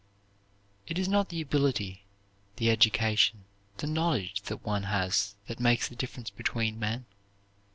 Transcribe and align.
It 0.87 0.97
is 0.97 1.07
not 1.07 1.29
the 1.29 1.41
ability, 1.41 2.05
the 2.55 2.71
education, 2.71 3.43
the 3.77 3.85
knowledge 3.85 4.41
that 4.45 4.65
one 4.65 4.81
has 4.85 5.35
that 5.45 5.59
makes 5.59 5.87
the 5.87 5.95
difference 5.95 6.31
between 6.31 6.79
men. 6.79 7.05